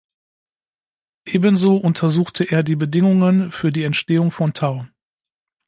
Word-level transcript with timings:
Ebenso 1.27 1.77
untersuchte 1.77 2.43
er 2.49 2.63
die 2.63 2.75
Bedingungen 2.75 3.51
für 3.51 3.71
die 3.71 3.83
Entstehung 3.83 4.31
von 4.31 4.51
Tau. 4.55 4.87